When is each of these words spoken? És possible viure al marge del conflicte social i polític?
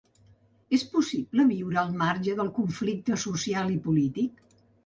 És 0.77 0.85
possible 0.93 1.45
viure 1.51 1.79
al 1.83 1.93
marge 2.01 2.35
del 2.41 2.51
conflicte 2.57 3.21
social 3.29 3.73
i 3.79 3.81
polític? 3.89 4.43